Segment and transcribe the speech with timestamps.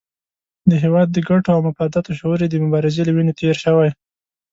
[0.69, 3.89] د هېواد د ګټو او مفاداتو شعور یې د مبارزې له وینو تېر شوی.